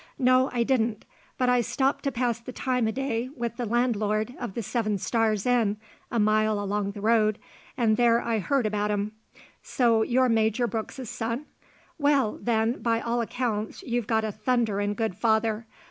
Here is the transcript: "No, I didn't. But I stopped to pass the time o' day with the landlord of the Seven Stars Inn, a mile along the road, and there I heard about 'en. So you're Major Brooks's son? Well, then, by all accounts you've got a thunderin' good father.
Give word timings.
"No, 0.17 0.49
I 0.51 0.63
didn't. 0.63 1.05
But 1.37 1.47
I 1.47 1.61
stopped 1.61 2.03
to 2.05 2.11
pass 2.11 2.39
the 2.39 2.51
time 2.51 2.87
o' 2.87 2.91
day 2.91 3.29
with 3.37 3.57
the 3.57 3.67
landlord 3.67 4.33
of 4.39 4.55
the 4.55 4.63
Seven 4.63 4.97
Stars 4.97 5.45
Inn, 5.45 5.77
a 6.09 6.17
mile 6.17 6.59
along 6.59 6.93
the 6.93 7.01
road, 7.01 7.37
and 7.77 7.97
there 7.97 8.19
I 8.19 8.39
heard 8.39 8.65
about 8.65 8.89
'en. 8.89 9.11
So 9.61 10.01
you're 10.01 10.27
Major 10.27 10.65
Brooks's 10.65 11.11
son? 11.11 11.45
Well, 11.99 12.39
then, 12.41 12.81
by 12.81 12.99
all 12.99 13.21
accounts 13.21 13.83
you've 13.83 14.07
got 14.07 14.23
a 14.23 14.31
thunderin' 14.31 14.95
good 14.95 15.13
father. 15.13 15.67